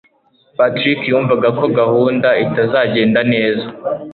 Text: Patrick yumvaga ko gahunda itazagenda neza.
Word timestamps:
Patrick 0.57 0.99
yumvaga 1.11 1.47
ko 1.57 1.65
gahunda 1.79 2.29
itazagenda 2.45 3.19
neza. 3.33 3.65